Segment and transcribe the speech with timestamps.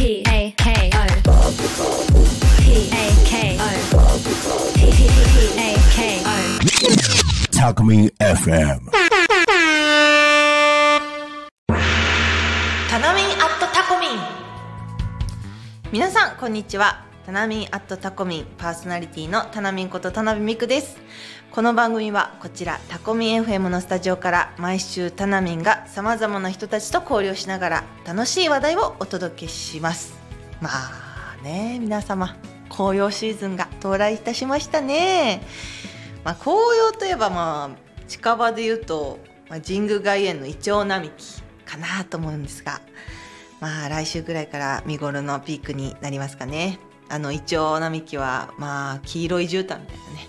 [0.00, 0.24] T.
[0.28, 0.50] A.
[0.56, 0.90] K.
[0.94, 1.06] O.
[2.62, 2.88] T.
[2.88, 3.04] A.
[3.26, 3.68] K O
[4.74, 4.80] P
[5.58, 6.32] A K O
[7.52, 8.80] Talk Me FM.
[12.88, 14.10] タナミンアットタコミン
[15.92, 20.96] 皆さんこんにちはタナミンアットタコミンパーソナリティのタナミンこと田辺美久です。
[21.50, 30.14] この番組はこちらタコミン FM のスタジオから毎週タナミンがさまざまな人たちと交流しながら楽しい話題をお届けします。
[30.62, 32.36] まあね皆様
[32.70, 35.42] 紅葉シーズンが到来いたしましたね。
[36.24, 39.18] まあ、紅葉といえばまあ近場で言うと、
[39.50, 42.80] まあ、神宮外苑のイチョウ並木かなと思うんですが
[43.60, 46.80] まあ来週ぐらいから見頃のピークになりますかね。
[47.10, 50.28] あのイチョウ並木はまあ黄色い絨毯みたいなね。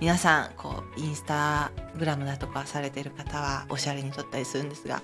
[0.00, 5.00] 皆さんこうインスタグラムだとかされてる方はおしゃれに撮ったりするんですが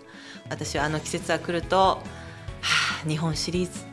[0.50, 2.00] 私はあの季節が来ると、は
[3.04, 3.86] あ、日本シリーズ。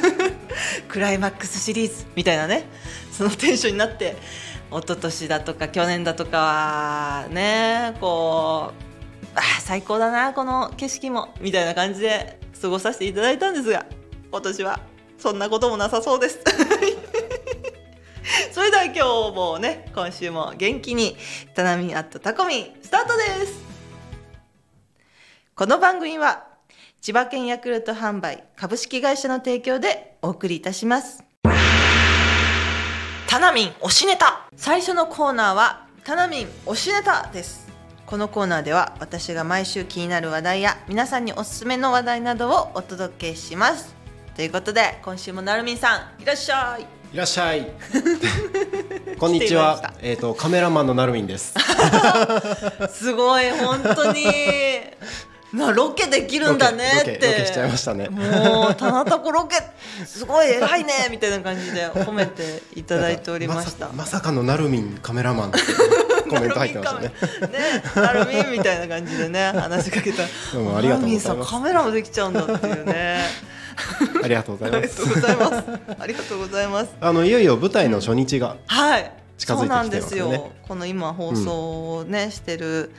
[0.88, 2.64] クライマックスシリーズみたいなね
[3.12, 4.16] そのテンションになって
[4.70, 13.86] 一昨年だとか去年だとかはねこうあ最高だなこの景色もみたいな感じで過ごさせていただいたんですが
[14.30, 14.93] 今年は。
[15.18, 16.38] そんなこともなさそうです。
[18.52, 19.00] それでは今日
[19.34, 21.16] もね今週も元気に
[21.54, 23.64] 「たなみアットタコミ」スタートです。
[25.54, 26.44] この番組は
[27.00, 31.22] 千葉県ヤクルト販売株式会社の提供でお送りいたします。
[33.26, 34.48] タナミン推しネタ。
[34.56, 37.68] 最初のコーナーはタナミン推しネタです。
[38.06, 44.03] このコーナーでは私が毎週気になる話題や皆さんにおすすめの話題などをお届けします。
[44.34, 46.82] ということで今週もなるみんさんいらっしゃい
[47.14, 47.70] いらっしゃい。
[49.20, 49.94] こんにちは。
[50.02, 51.54] えっ、とカメラマンのなるみんです。
[52.90, 54.24] すごい本当に
[55.54, 57.12] なロケできるんだねって。
[57.14, 58.08] ロケしちゃいましたね。
[58.08, 59.56] もう「たなたこロケ
[60.04, 63.88] すごい偉いね」みたいな感じで褒めていただいておりました。
[63.94, 65.52] まさかのなるみんカメラマン
[66.28, 67.12] コメント入ってましたね。
[67.52, 70.22] ね、なるみんみたいな感じでね話しかけた。
[70.22, 71.50] らどうもありがとうございます。
[71.52, 73.20] カメラもできちゃうんだっていうね。
[74.22, 75.02] ありがとうごあざいます。
[75.98, 76.90] ありがとうございます。
[77.00, 79.12] あのいよいよ舞台の初日が、はい。
[79.36, 80.52] そうなんですよ。
[80.66, 82.92] この今放送をね、してる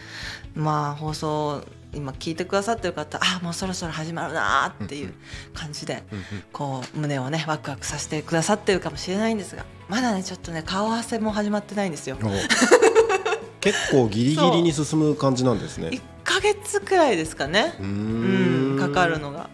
[0.53, 1.63] まあ放送
[1.95, 5.13] 今聞いてくださってる方あもうそろそろ始まるなーっていう
[5.53, 6.03] 感じで、
[6.51, 12.17] こう胸をねワクワクさせてくださってるかもしれないんですがまだねちょっとね顔合わせも始まってないんですよ。
[12.21, 12.29] お。
[13.61, 15.89] 結構ギリギリに進む感じなんですね。
[15.89, 16.01] 1。
[16.23, 17.75] ヶ月くらいですかね。
[17.79, 18.75] うん。
[18.75, 19.49] んかかるのが。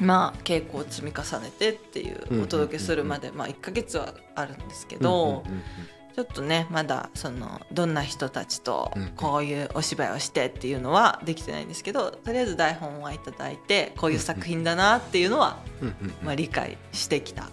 [0.00, 5.44] まあ稽古を積み重ねてっていううんお届けするまで、まあ、1ヶ月はあるんですけうんど、
[6.14, 15.58] ちょっとねまだそのどんな人たちとうんこういうお芝居をしてっていうのはできてないんですけどとりあえず台本はいただいてこういう作品だなっていうのは、
[16.22, 17.48] まあ、理解してきた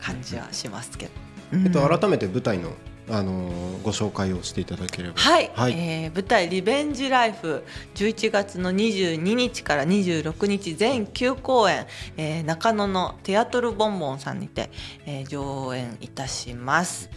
[0.00, 1.12] 感じはしますけど。
[1.52, 1.98] えっとうん。
[1.98, 2.72] 改めて舞台の
[3.10, 5.14] あのーご紹介をしていただければ。
[5.16, 5.72] はい、はい。
[5.72, 7.64] えー舞台「リベンジライフ」
[7.94, 11.86] 11月の22日から26日全9公演、
[12.16, 14.70] えー中野のテアトルボンボンさんにて、
[15.04, 17.10] えー上演いたします、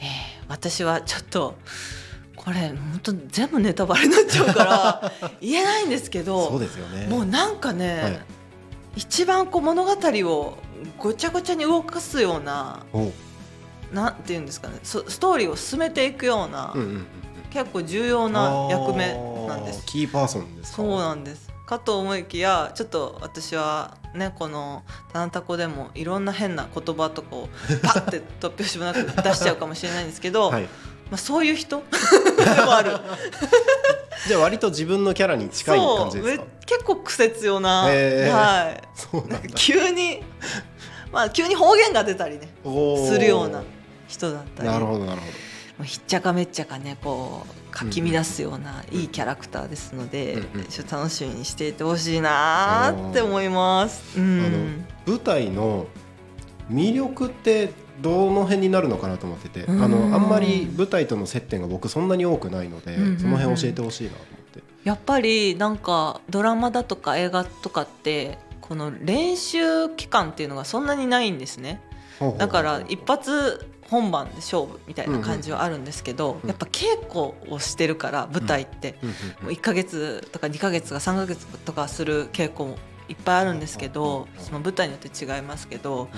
[0.00, 0.06] えー
[0.48, 1.56] 私はちょっと
[2.36, 5.12] これ本当全部ネタバレになっちゃうから
[5.42, 7.08] 言えないんですけどそうですよね。
[7.08, 8.20] もうなんかね、はい
[8.98, 10.56] 一番こう物語を
[10.98, 12.80] ごちゃごちゃに動かすような
[13.92, 17.06] なんていうんですかねそストーリーを進めていくような、うんうんうんうん。
[17.50, 19.12] 結構重要な役目
[19.48, 19.84] なんです。
[19.84, 20.76] キーパーソンですか？
[20.78, 27.48] そうなんですかと思いきやちょっと私はねこの「タナタコ」でもいろんな変な言葉とかを
[27.82, 30.62] パッて突拍子もなく出しちゃうかもしれないんですけど、はい。
[30.62, 30.68] ま
[31.12, 31.82] あ、そういう人？
[32.56, 32.92] でもある。
[34.26, 36.44] じゃあ割と自分のキャラに近い感じですか？
[36.66, 38.32] 結構癖強な、へー。
[38.32, 38.82] はい。
[38.94, 39.48] そうなんだ。
[39.54, 40.22] 急に
[41.12, 43.62] まあ急に方言が出たりねするような
[44.08, 44.68] 人だったり。
[44.68, 45.32] なるほどなるほもう
[45.84, 50.42] ひっちゃかめっちゃかねこうかき乱すようないいキャラクターですので、
[50.90, 54.18] 楽しみにしていてほしいなーって思います。
[54.18, 54.26] うど。
[54.26, 55.86] あのん、舞台の
[56.70, 57.70] 魅力って
[58.00, 64.62] どの辺になるのかなと思ってて、あうんのあんまり舞台との接点が僕そんなに多くないので、うんうんうんその辺教えてほしいなと思って。
[64.84, 71.80] やっぱりなんかドラマだとか映画とかってこの練習期間っていうのがそんなにないんですね。
[72.38, 78.96] だから一発本番で勝負みたいな感じはあるんですけど、うんやっぱ稽古をしてるから舞台って、
[79.42, 82.76] もう1ヶ月とか2ヶ月とか3ヶ月とかする稽古も
[83.08, 86.08] いっぱいあるんですけどうんその舞台によって違いますけど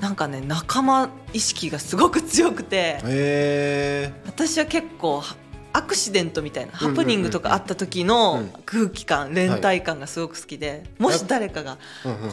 [0.00, 4.12] なんかね仲間意識がすごく強くて。
[4.26, 5.36] 私は結構は
[5.76, 11.76] アクシデントみたいなハプニングとかあった時の空気感連帯感がすごく好きで、もし誰かが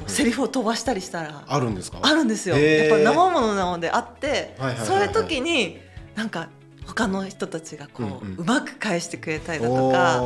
[0.07, 1.99] セリフを飛ばしたりしたらあるんですか？
[2.01, 4.55] あるんですよ、やっぱ生ものなのであって、
[4.85, 5.77] そういう時に
[6.15, 6.47] なんか
[6.85, 10.21] 他の人たちがこう、うまく返してくれたりだとか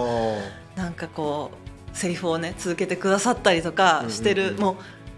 [0.75, 1.51] なんかこ
[1.93, 4.75] うセリフをね続けてくださったりとかしてる、もう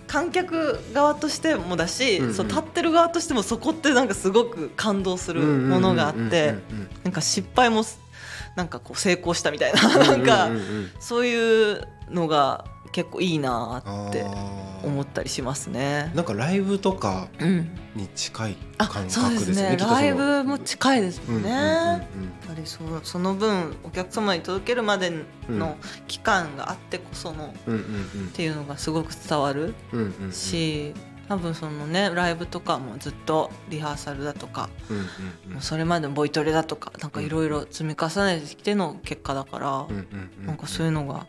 [0.09, 2.33] 観客側としてもだし、うんうん。
[2.33, 6.55] そう立ってる側としてもそこってなんかすごく感動するものがあって
[7.03, 7.99] なんか失敗もす
[8.55, 10.49] なんかこう成功したみたいななんか
[10.99, 14.25] そういうのが結構いいなって
[14.83, 16.11] 思ったりしますね。
[16.15, 17.69] なんかライブとかうん。
[17.95, 19.47] に近いあ感そうですね。
[19.47, 25.11] 覚ですよねライブも近いですもんね、うんうんうんやっぱりそその分お客様に届けるまで
[25.47, 25.77] の
[26.07, 28.29] 期間があってこそのっうんうん。
[28.33, 30.25] ていうのがすごく伝わるうんうんうん。
[30.25, 30.93] うんし、
[31.27, 40.45] 多分そのねライブとかもずっとリハーサルだとか、うんうんもうそれまでのボイトレだとかなんかいろいろ積み重ねてきての結果だから、うんうんうん。
[40.47, 41.27] なんかそういうのが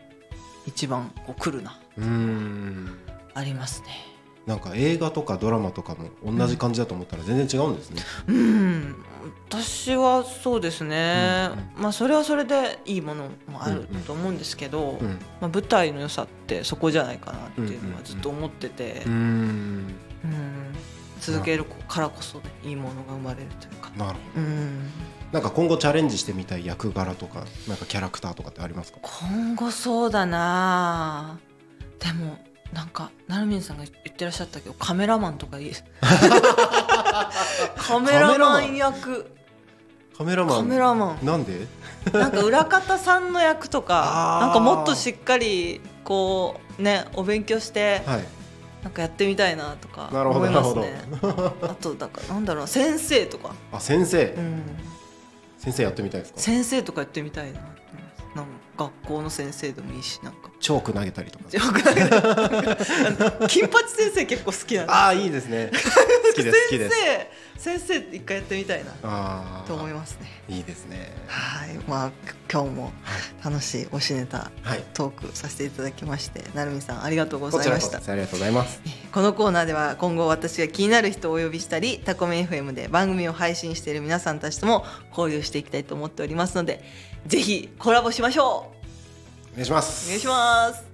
[0.73, 1.79] 一番こう来るな。
[1.97, 2.97] うん。
[3.33, 3.87] ありますね。
[4.45, 8.01] なんか映画とかドラマとかも同じ感じだと思ったら全然違うんですね。
[8.27, 8.95] うん、
[9.49, 15.07] 私はそうですね、うんまあそれはそれでいいものもあると思うんですけど、うん
[15.39, 19.13] まあ、舞台の良さってそこじゃないかなっていうのうんはずっと思ってて、うーん。
[19.13, 20.75] うん。
[21.19, 23.91] 続けるからこそねいいものが生まれるというか。
[23.95, 24.85] なるほうん。
[24.85, 25.20] ど。
[25.31, 28.99] なんか今後チャレンジしてみたい役柄とかなんかキャラクターとかってありますか？
[29.29, 31.39] 今後そうだな
[31.99, 32.37] でも
[32.73, 35.83] なんかなるみんさんが言ってらっしゃったけどカメラマンとかいいです
[37.77, 39.31] カメラマン役
[40.17, 40.57] カメラマン？
[40.57, 41.67] カメラマンなんで？
[42.13, 48.25] なんか裏方さんの役とかなんかもっとしっかりこうねお勉強してはい。
[48.83, 50.99] なんかやってみたいなとか思いますね。
[51.21, 54.63] あとなんかなんだろう先生とか、あ先生、うん、
[55.63, 56.39] 先生やってみたいですか？
[56.39, 57.59] 先生とかやってみたいな
[58.83, 61.45] 学校の先生でもいいしなんかチョーク投げたりとか。
[61.51, 65.71] よくないあの金八先生結構好きなんでああいいですね。
[65.71, 66.95] 好きです好きです。
[67.57, 69.63] 先生一回やってみたいな。
[69.67, 71.13] と思いますねいいですね。
[71.27, 72.11] はいまあ
[72.51, 72.91] 今日も
[73.43, 74.83] 楽しい推しネタはい。
[74.93, 78.81] トークさせていただきましてなるみさんありがとうございましたありがとうございます。
[79.11, 84.85] このコーナーでは今後私が気になる人をお呼びしたりタコメ FM で番組を配信している皆さんたちとも
[85.15, 86.83] 交流していきたいと思っておりますので
[87.27, 88.70] ぜひコラボしましょう
[89.51, 90.05] お願いします。
[90.05, 90.85] お願いします。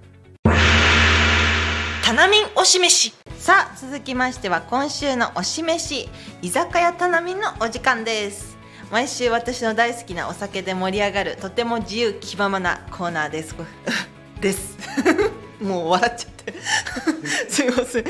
[2.04, 6.08] タナミン推し飯さあ続きましては今週の推し飯
[6.42, 8.56] 居酒屋タナミンのお時間です。
[8.90, 13.54] 毎週私の大好きなお酒で盛り上がるとても自由気ままなコーナーです。
[14.40, 14.76] です。
[15.60, 16.54] もう笑っちゃって。
[17.48, 18.04] すいません。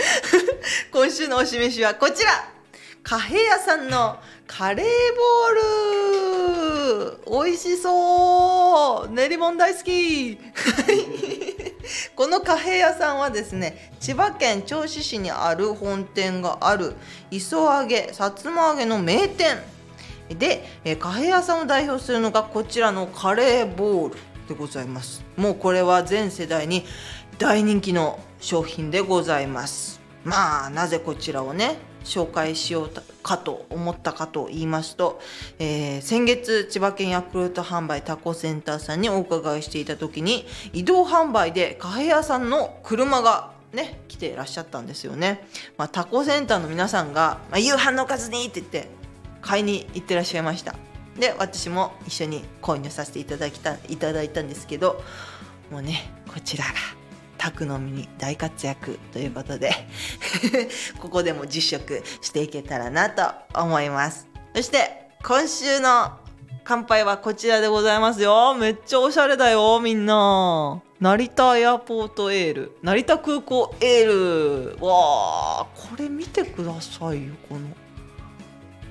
[0.93, 2.31] 今週の推し飯はこちら
[3.03, 7.45] カフェ屋さんのカレーボール。
[7.45, 9.13] 美味しそう。
[9.13, 10.39] 練り物大好き。
[12.15, 16.95] このカフェ屋さんはですね千葉県銚子市にある本店がある
[17.31, 19.57] 磯揚げさつま揚げの名店。
[20.29, 20.63] で
[21.01, 24.17] カフェ屋さんを代表するのがこちらのカレーボール
[24.49, 25.25] でございます。
[25.37, 26.85] もうこれは全世代に
[27.39, 30.01] 大人気の商品でございます。
[30.25, 31.79] まあなぜこちらをね
[32.09, 32.91] 紹介しよう
[33.23, 35.21] かと思ったかと言いますと、
[35.59, 45.47] えー先月千葉県ヤクルト販売タコセンターさんにお伺いしていた時に移動販売でカフェ屋さんの車がね来ていらっしゃったんですよね、
[45.77, 48.89] まあ、タコセンターの皆さんが、まあ、夕飯のおかずにって言って
[49.43, 50.75] 買いに行ってらっしゃいました。
[51.19, 55.03] で私も一緒に購入させていただきたいただいたんですけど
[55.71, 56.71] もうねこちらが。
[57.39, 59.71] 宅飲みに大活躍ということで
[61.01, 63.23] ここでも実食していけたらなと
[63.55, 64.29] 思います。
[64.55, 66.19] そして今週の
[66.65, 68.55] 乾杯はこちらでございますよ。
[68.55, 70.83] めっちゃおしゃれだよみんな。
[71.01, 72.73] 成田エアポートエール。
[72.83, 74.85] 成田空港エール。
[74.85, 77.61] わあこれ見てくださいよこの。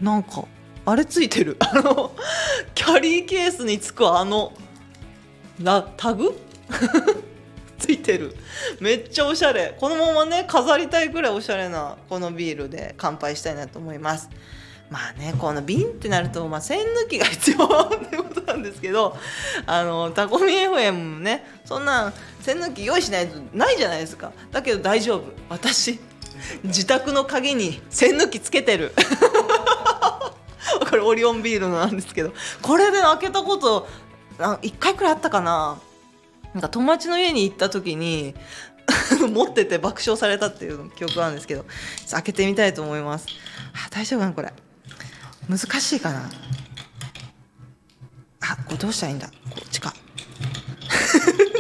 [0.02, 0.46] なんか
[0.86, 1.58] あれついてる。
[1.62, 2.12] あの
[2.74, 4.54] キャリーケースにつくあの
[5.60, 6.36] なタグ？
[7.78, 8.36] ついてる。
[8.80, 9.76] めっちゃおしゃれ。
[9.80, 14.30] このままね飾りたいくらいおしゃれなこのビールで乾杯したいなと思います。
[14.90, 19.18] まあねこの瓶ってなると、まあ、栓抜きが必要ってことなんですけど
[19.66, 24.32] あのタコミ FM ねそんな栓抜き用意しないとないじゃないですか。
[24.52, 25.24] だけど大丈夫。
[25.50, 26.00] 私
[26.64, 28.94] 自宅の鍵に栓抜きつけてる。
[30.90, 32.32] これオリオンビールなんですけど
[32.62, 33.88] これで開けたこと
[34.38, 35.80] 1回くらいあったかな。
[36.54, 38.34] なんか友達の家に行った時に
[39.34, 41.66] 持ってて爆笑されたっていう記憶があるんですけど
[42.12, 43.28] 開けてみたいと思います。
[43.74, 44.54] あ大丈夫かなこれ。
[45.50, 46.30] 難しいかな。
[48.42, 49.28] あこれどうしたらいいんだ。
[49.28, 49.34] こ
[49.66, 49.94] っちか。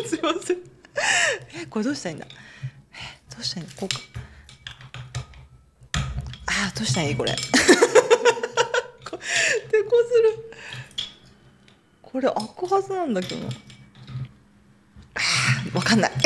[0.07, 0.57] すいません。
[1.53, 2.27] えこれどうしたらいいんだ。
[2.93, 4.01] えどうしたらいいのこうか。
[6.47, 7.15] あどうしたらいい？
[7.15, 7.35] これ。
[7.35, 7.37] こ
[9.71, 10.51] 手こする。
[12.01, 13.41] これ開くはずなんだけど。
[13.45, 13.49] な
[15.73, 16.11] わかんない。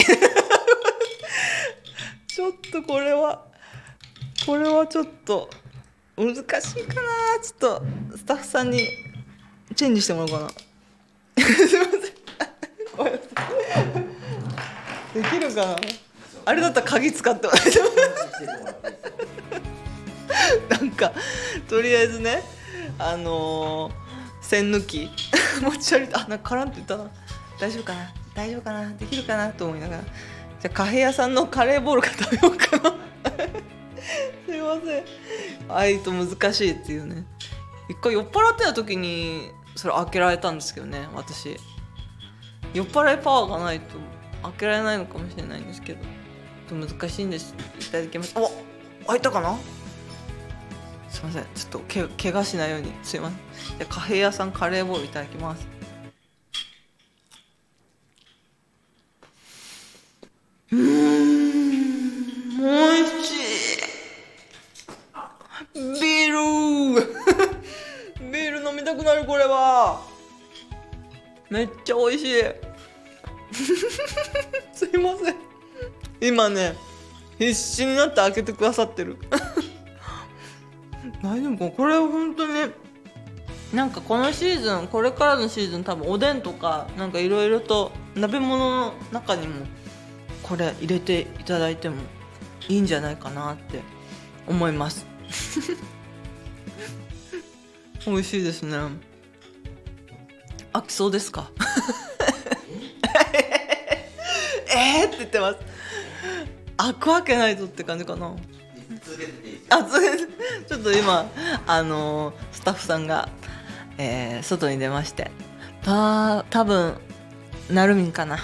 [2.27, 3.45] ちょっとこれは
[4.45, 5.50] これはちょっと
[6.17, 6.43] 難しい
[6.88, 7.01] かな。
[7.41, 7.83] ちょっと
[8.17, 8.88] スタッフさんに
[9.75, 10.50] チェンジしてもらおうかな。
[11.45, 11.98] すいませ
[15.19, 15.21] ん。
[15.24, 15.75] できるかな。
[16.45, 17.71] あれだったら鍵使ってもらって
[20.69, 21.13] なんか
[21.69, 22.43] とりあえずね
[22.98, 24.01] あのー
[24.41, 25.10] 栓抜き。
[25.62, 27.10] 持ち歩いてあなんかカランって言ったな。
[27.60, 28.21] 大丈夫かな。
[28.33, 28.89] 大丈夫かな？
[28.93, 29.50] できるかな？
[29.50, 30.03] と思いながら。
[30.03, 32.95] じゃあカフェ屋さんのカレーボールか食べようかな。
[34.45, 35.03] すいません。
[35.69, 37.25] あいと難しいっていうね。
[37.89, 41.57] 一回酔っ払ってた時にそれ開けられたんですけどね私。
[42.73, 43.97] 酔っ払いパワーがないと
[44.43, 46.00] 開けられないのかもしれないんですけど。
[46.73, 47.53] 難しいんです。
[47.81, 48.33] いただきます。
[48.38, 48.50] お
[49.07, 49.57] 開いたかな？
[51.09, 51.43] すいません。
[51.53, 52.93] ちょっとけ怪我しないように。
[53.03, 53.39] すいません。
[53.77, 55.67] じゃあカフェ屋さんカレーボールいただきます
[60.71, 63.33] うーんおいし
[65.73, 66.38] いビール
[68.31, 70.01] ビール飲みたくなるこれは。
[71.50, 72.43] めっちゃ美味しい。
[74.74, 75.36] すいません。
[76.22, 76.75] 今ね
[77.38, 79.17] 必死になって開けてくださってる。
[81.24, 82.72] 大丈夫かこれ本当に
[83.74, 89.65] なんかこのシーズンこれからのシーズン多分おでんとかなんかいろいろと鍋物の中にも
[90.43, 91.98] これ入れていただいても
[92.70, 93.81] いいんじゃないかなって
[94.48, 95.05] 思います。
[98.05, 98.77] 美味しいですね。
[100.74, 101.51] 飽きそうですか？
[104.74, 105.58] えーって言ってます。
[106.77, 108.36] 開くわけないぞって感じかな。
[109.70, 109.84] あ
[110.67, 111.29] ちょっと今
[111.67, 113.29] あのースタッフさんが、
[113.98, 115.31] えー外に出まして
[115.84, 116.96] た多分
[117.70, 118.38] なるみんかな。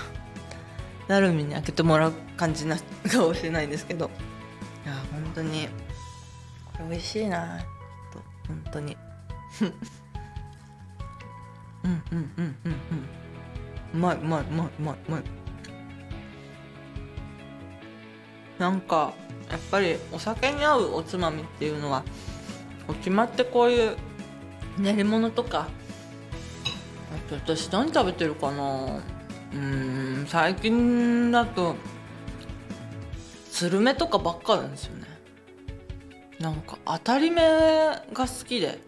[1.08, 2.78] なるみんに開けてもらう感じな
[3.10, 4.10] かもしれないんですけど。
[4.86, 5.68] いや本当に
[6.66, 7.60] これ美味しいな
[8.14, 8.96] と本当に
[9.66, 9.68] う
[11.88, 12.74] んうんうんうんうん。
[13.94, 15.24] うまいうまいうまいうまいうまい。
[18.60, 19.14] なんか
[19.50, 22.04] やっぱりお酒に合うおつまみっていうのは
[22.88, 23.96] こう決まってこういう
[24.78, 25.68] 練り物とか
[26.66, 29.02] あと私何食べてるかな。
[29.54, 31.76] うん最近だと
[33.50, 35.08] スルメとかばっかなんですよね。
[36.40, 38.80] なんか当たり目が好きで。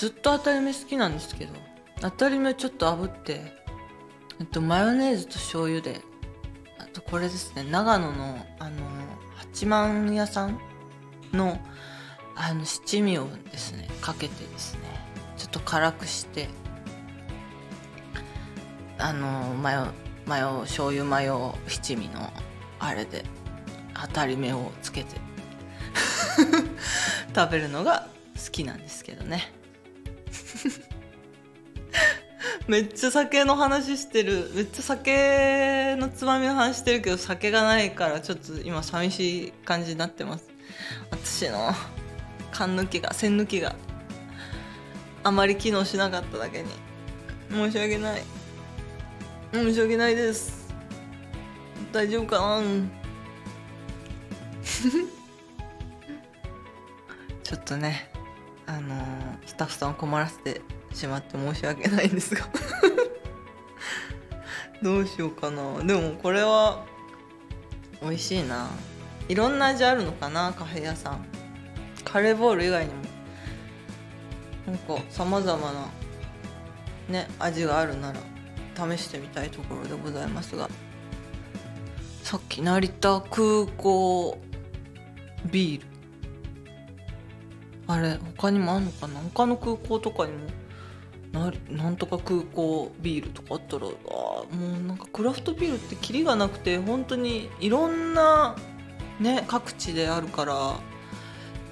[0.00, 1.52] ずっと当たり目好きなんですけど
[2.00, 3.52] 当たり目ちょっと炙って
[4.40, 6.00] えっとマヨネーズと醤油で
[6.78, 8.86] あとこれですね長野のあの
[9.36, 10.58] 八幡屋さん
[11.34, 11.60] の
[12.34, 14.80] あの七味をですねかけてですね
[15.36, 16.48] ちょっと辛くして
[18.96, 19.86] あのマヨ
[20.24, 22.32] マヨ醤油マヨ七味の
[22.78, 23.26] あれで
[23.92, 25.20] 当たり目をつけて
[27.36, 28.08] 食べるのが
[28.42, 29.59] 好きなんですけどね。
[32.68, 34.50] めっちゃ酒の話してる。
[34.54, 40.48] めっちゃ酒のつまみの話してるけど酒がないからちょっと今寂しい感じになってます。
[41.10, 41.72] 私の
[42.52, 43.74] 缶抜きが栓抜きが。
[45.22, 46.68] あまり機能しなかっただけに。
[47.50, 48.22] 申し訳ない。
[49.52, 50.72] 申し訳ないです。
[51.92, 52.62] 大丈夫かな？
[57.42, 58.09] ちょっとね
[58.70, 58.94] あの
[59.46, 60.60] スタッフさんを困らせて
[60.94, 62.48] しまって申し訳ないんですが。
[64.80, 65.82] どうしようかな。
[65.82, 66.84] でもこれは
[68.00, 68.68] 美味しいな。
[69.28, 71.26] いろんな味あるのかなカフェ屋さん。
[72.04, 73.00] カレーボール以外にも。
[74.68, 75.88] なんかさまざまな
[77.08, 78.20] ね味があるなら
[78.96, 80.70] 試してみたいところでございますが。
[82.22, 84.38] さっき成田空港
[85.50, 85.89] ビール。
[87.92, 89.20] あれ他にもあんのかな？
[89.34, 90.48] 他の空港とかにも
[91.32, 93.92] ななんとか空港ビールとかあったらあー
[94.54, 98.56] もうなんかクラフトビールってキリがなくて本当にいろんな
[99.20, 100.74] ね各地であるから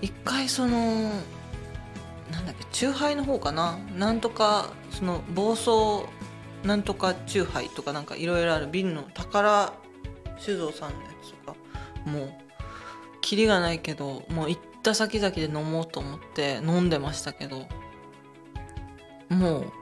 [0.00, 1.10] 一回その
[2.30, 3.78] なんだっけチューハイの方かな？
[3.96, 6.06] なんとかその暴走
[6.62, 9.72] なんとかチューハイとかなんかいろいろある瓶の宝
[10.38, 11.56] 酒造さんのやつとか
[12.04, 12.32] もう
[13.20, 17.66] キリがないけどもう行っった先々で飲もうと思って飲んでましたけど
[19.28, 19.72] もう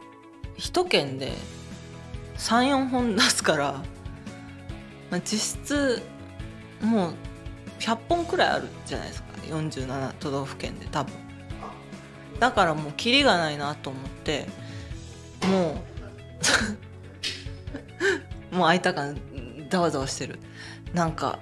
[0.57, 1.33] 一軒で
[2.39, 3.73] 34本出すから、
[5.11, 6.03] まあ、実質
[6.81, 7.15] もう
[7.79, 9.27] 100本くらいあるじゃないですか。
[9.47, 11.15] 47都道府県で多分。
[12.41, 14.47] だからもうキリがないなと思って
[15.47, 15.83] も
[18.53, 19.17] う もう開いた感
[19.71, 20.39] ざわざわしてる。
[20.93, 21.39] なんか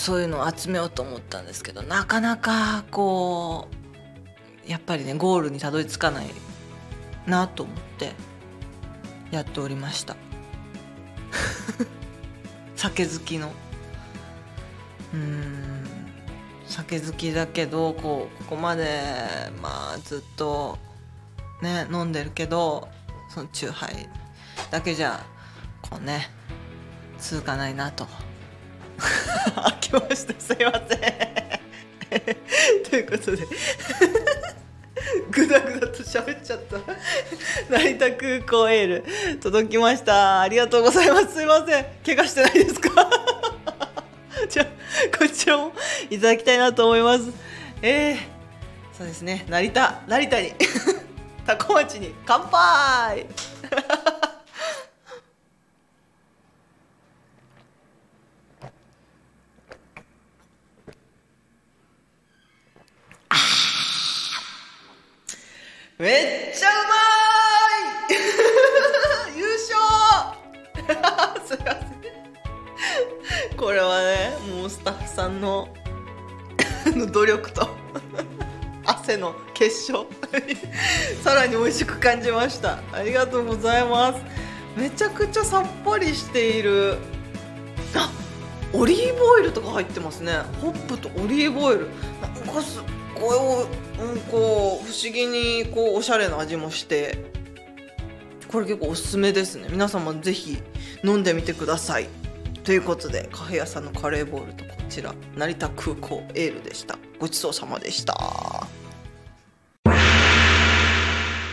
[0.00, 3.68] そういうのを集めようと思ったんですけどなかなかこ
[4.66, 6.26] うやっぱりねゴールにたどり着かない
[7.26, 8.14] なと思って
[9.30, 10.16] やっておりました。
[12.76, 13.52] 酒好きの。
[15.12, 15.86] うん。
[16.66, 19.02] 酒好きだけどこうここまで
[19.60, 20.78] まあずっと
[21.60, 22.88] ね飲んでるけど
[23.28, 24.08] そのチューハイ
[24.70, 25.26] だけじゃ
[25.82, 26.30] こうね
[27.18, 28.29] 続かないなと。
[29.54, 31.00] 開きましたすいません。
[32.90, 33.46] ということで。
[35.30, 36.76] ぐだぐだと喋っちゃった。
[37.70, 38.86] 成田空港エー
[39.34, 39.38] ル。
[39.40, 40.40] 届きました。
[40.40, 41.34] ありがとうございます。
[41.34, 41.86] すいません。
[42.04, 42.90] 怪我してないですか？
[44.48, 44.66] じゃあ
[45.18, 45.72] こちらも
[46.10, 47.24] いただきたいなと思います。
[47.82, 48.16] えー、
[48.96, 49.44] そうですね。
[49.48, 50.52] 成田成田に。
[51.46, 53.26] 多古町に乾杯！
[75.20, 75.68] さんの
[77.12, 77.68] 努力と
[78.86, 80.06] 汗の結晶。
[81.22, 82.78] さらに美味しく感じました。
[82.90, 84.24] ありがとうございます。
[84.78, 86.96] めちゃくちゃさっぱりしている。
[87.94, 88.10] あ
[88.72, 90.32] オリーブオイルとか入ってますね。
[90.62, 91.88] ホップとオリーブオイル。
[92.22, 92.80] なんかす
[93.14, 93.66] ごい、
[94.02, 97.30] うん、こう不思議にこうおしゃれな味もして。
[98.48, 99.68] これ結構おすすめですね。
[99.70, 100.62] 皆様ぜひ
[101.04, 102.08] 飲んでみてください。
[102.64, 106.98] ということでカフェ屋さんのカレーボールとこちら成田空港エールでした。
[107.18, 108.12] ごちそうさまでした。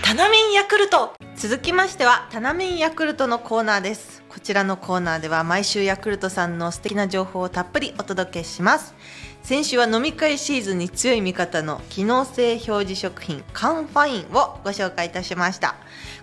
[0.02, 1.14] タナミンヤクルト。
[1.36, 4.24] 続きましてはタナミンヤクルトのコーナーです。
[4.28, 8.96] こちらのコーナーでは毎週ヤクルトさんの素敵な情報をたっぷりお届けします。
[9.44, 15.76] 先週は飲み会シーズンに強い味方の機能性表示食品カンファインをご紹介いたしました。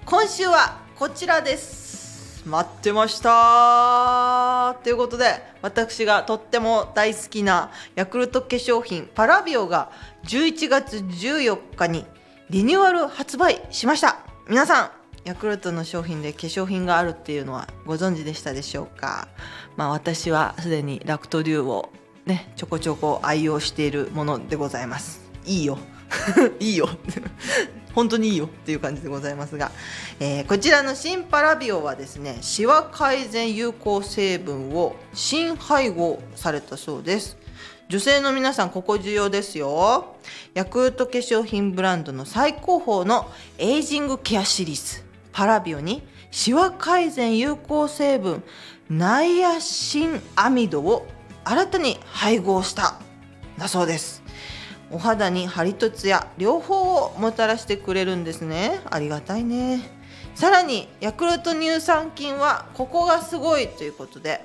[0.05, 2.04] 今週はこちらです。
[2.47, 4.77] 待ってました。
[4.83, 9.91] ということで私がとっても大好きなヤクルト化粧品パラビオが
[10.25, 12.05] 11月14日に
[12.51, 14.19] リニューアル発売しました。
[14.49, 14.91] 皆さん
[15.25, 19.29] ヤクルトの商品で化粧品があるっていうのはご存知でしたでしょうか？
[19.77, 21.91] まあ私はすでにラクトデューを
[22.27, 25.23] ねちょこちょこ愛用しているものでございます。
[25.47, 25.79] いいよ。
[26.61, 26.89] いいよ。
[27.95, 29.71] 本当にいいよっていう感じでございますが、
[30.19, 37.37] えーこちらの新パラビオはですねシワ改善有効成分を新配合されたそうです。
[37.89, 40.17] 女性の皆さんここ重要ですよ。
[40.55, 48.43] ヤクルト化粧品ブランドの最高峰のエイジングケアシリーズパラビオにシワ改善有効成分
[48.89, 51.07] ナイアシンアミドを
[51.45, 52.99] 新たに配合した
[53.59, 54.24] だそうです。
[54.95, 58.81] お肌にハリとツヤ両方をもたらしてくれるんですね。
[58.89, 59.81] ありがたいね。
[60.37, 64.45] さらにヤクルト乳酸菌はここがすごいということで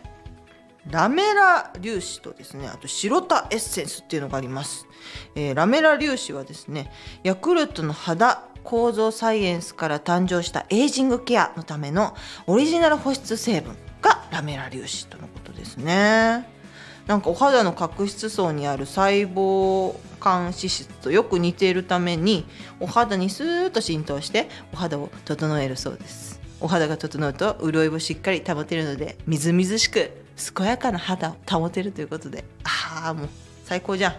[0.89, 4.87] ラメラ粒子とですねあと白タエッセンスっていうのがあります、
[5.35, 6.91] えーラメラ粒子はですね
[7.23, 12.15] ヤクルトの肌構造サイエンスから誕生したエイジングケアのための
[12.47, 16.47] オリジナル保湿成分がラメラ粒子とのことですね。
[17.07, 22.45] なんかお肌の角質層にある細胞間脂質とよく似ているために
[22.79, 26.39] お肌にスーッと浸透してお肌を整えるそうです。
[26.61, 30.11] お肌が整うと潤いをしっかり保てるのでみずみずしく
[30.55, 32.43] 健やかな肌を保てるということで。
[32.63, 33.29] ああもう
[33.63, 34.15] 最高じゃん。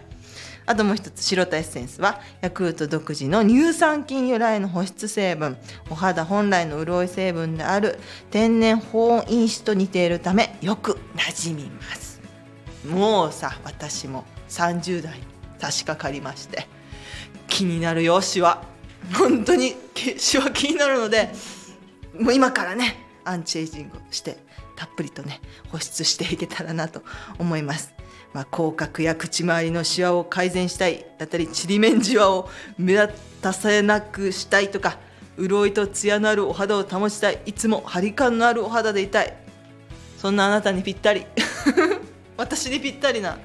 [0.67, 5.57] あともう一つ白タエッセンスはヤクルト独自の乳酸菌由来の保湿成分。
[5.91, 7.99] お肌本来の潤い成分である
[8.31, 12.21] 天然保温因子と似ているためよく馴染みます。
[12.87, 15.30] もうさ私も30代。
[15.61, 16.67] 差し掛かりまして
[17.47, 18.63] 気になるよシワ
[19.15, 19.75] 本当に
[20.17, 21.31] シワ気になるので
[22.19, 24.39] もう今からねアンチエイジングして
[24.77, 27.03] たっぷりとね保湿していけたらなと
[27.39, 27.93] 思います。
[28.33, 34.99] まあ、口角や口周りのシワを改善したいだったりちりめんじわを目立たせなくしたいとか
[35.37, 39.37] 潤いとツヤのあるお肌を保ちたいいつも張り感のあるお肌でいたい
[40.17, 41.27] そんなあなたにぴったり
[42.37, 43.37] 私にぴったりな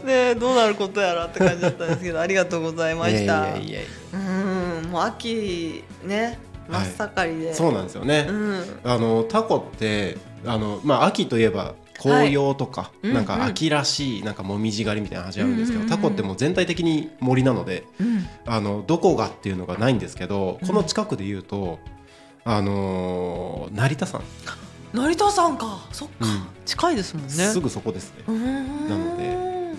[0.05, 3.17] ねえどうなることやらって感じだったんですけどありがとうございました。
[3.19, 3.89] いやいやいや。
[4.13, 6.37] うんもう秋ね
[6.69, 8.63] 真っ盛りで、そうなんですよね、うん。
[8.83, 13.43] あのタコってあの、まあ、秋といえば紅葉とか、うんなんかうん。
[13.43, 16.01] 秋らしいなんかもみじ狩りみたいなの始まるんですけど、うんうんうん。
[16.01, 18.25] タコってもう全体的に森なのでうん。
[18.45, 21.79] あのどこがっていうのがないんですけどこの近くで言うと、
[22.45, 24.21] あのー成田山、
[24.93, 25.87] 成田さんか。
[25.91, 26.43] そっか、うん。
[26.65, 27.29] 近いですもんね。
[27.29, 28.23] すぐそこですね。
[28.27, 29.75] なので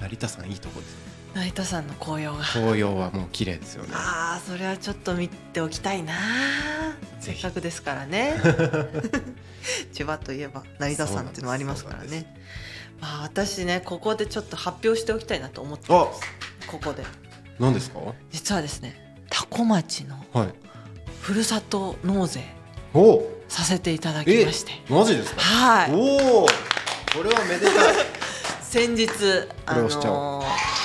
[0.00, 0.94] 成田山いいとこです。
[0.94, 1.05] ね
[1.36, 2.42] 成田さんの紅葉が。
[2.44, 3.90] 紅葉はもう綺麗ですよね。
[3.92, 6.14] ああそれはちょっと見ておきたいな。
[7.20, 8.36] せっかくですからね。
[9.92, 12.34] 千葉といえば成田山っていうのもありますからね。
[13.00, 16.20] まあ私ねここでちょっと発表しておきたいなと思ってます。
[16.66, 17.04] ここで。
[17.60, 18.00] 何ですか？
[18.32, 20.48] 実はですね多古町のはい。
[21.20, 22.44] ふるさと納税
[22.94, 23.00] お！
[23.00, 24.72] おさせていただきまして。
[24.88, 25.40] マジですか？
[25.42, 25.92] はい。
[25.92, 27.94] おおこれはめでたい。
[28.62, 29.08] 先日
[29.64, 30.35] あの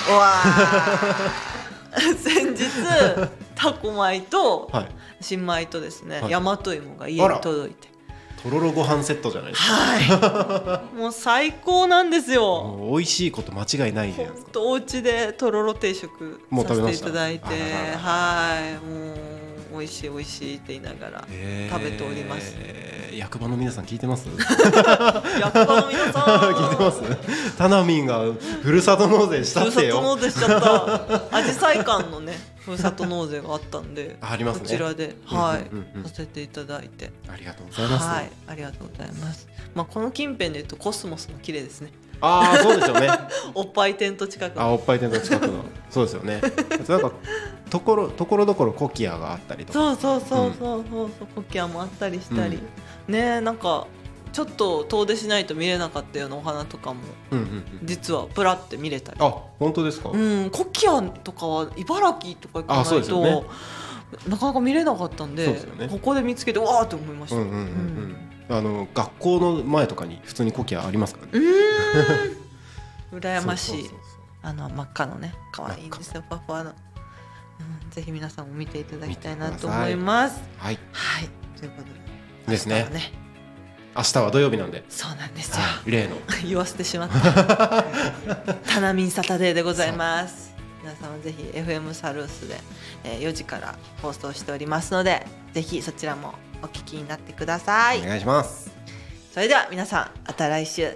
[0.09, 1.51] わー。
[2.17, 2.63] 先日
[3.55, 4.87] タコ米とはい。
[5.21, 6.33] 新米とですね、はい。
[6.33, 7.91] 大和芋が家に届いて。
[8.41, 9.73] とろろご飯セットじゃないですか。
[9.73, 10.95] はい。
[10.97, 12.41] もう最高なんですよ。
[12.63, 14.59] もう美味しいこと間違いないじゃないですか。
[14.61, 17.45] お家でとろろ定食もうさせてい食べましたただいて。
[17.45, 18.73] あらららはい。
[18.85, 19.40] もう
[19.71, 21.27] 美味しい美味しいって言いながら
[21.69, 22.55] 食べております。
[23.13, 24.27] 役場の皆さん聞いてます？
[25.39, 26.23] やっぱの皆さん。
[26.55, 27.57] 聞いてます？
[27.57, 28.21] タナミンが
[28.63, 30.61] ふるさと納税したふるさと納税しちゃっ
[31.31, 31.35] た。
[31.35, 34.61] アジサイ館のねふるさと納税があったんで ありますね。
[34.63, 36.01] こちらではい、うんうんうん。
[36.03, 37.11] うんさせていただいて。
[37.27, 38.31] ありがとうございます、はい。
[38.47, 39.47] ありがとうございます。
[39.75, 43.09] まあこの近辺で言うとコスモスも綺麗ですねああそうですよね。
[43.53, 44.61] おっぱいテント近くの。
[44.61, 45.65] あおっぱい店の近くの。
[45.89, 46.39] そうですよね。
[46.87, 47.11] なんか
[47.69, 49.95] ところところどころコキアがあったりとか。
[49.95, 52.59] そうそうそうそうそうそうコキアもあったりしたり、
[53.07, 53.87] ねなんか
[54.31, 57.63] ちょっと遠出しないと見れなかったようなお花とかもうんうんうん。
[57.83, 59.17] 実はプラって見れたり。
[59.19, 63.43] あ本当ですか、うん、コキアとかは茨城とか行かないと、ね。
[64.27, 65.87] なかなか見れなかったんでね。
[65.89, 67.37] ここで見つけてわーって思いました。
[67.37, 67.57] うんうんうん。
[67.57, 73.19] うんあの学校の前とかに普通にコキアありますからうねーん。
[73.19, 73.89] 羨ましい。
[74.43, 80.41] あの真っ赤のね可愛いんですよふわふわの、うん、ぜひ皆さんも見ていただきたいなと思います。
[80.57, 80.79] はい。
[80.91, 81.29] はい。
[81.59, 82.01] ということで。
[82.47, 82.87] ですね。
[83.95, 85.57] 明日は土曜日なんで、そうなんですよ。
[85.57, 86.15] はい、例の。
[86.47, 87.83] 言わせてしまった。
[88.65, 90.51] タナミンサタデーでございます。
[90.81, 92.59] 皆さんもぜひ FM サルースで、
[93.03, 97.99] えー4時から放送しておりますのでぜひそちらもお聞きになってください。
[98.01, 98.71] お願いします。
[99.33, 100.91] それでは皆さんまた来週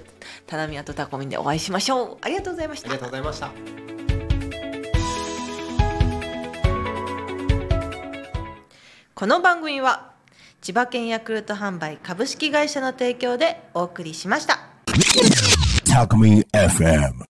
[0.46, 2.18] タナミンとタコミンでお会いしましょう。
[2.22, 2.90] ありがとうございました。
[2.90, 3.52] ありがとうございました。
[9.14, 10.12] この番組は
[10.62, 14.60] 千葉県ヤクルト販売株式会社の提供でお送りしました.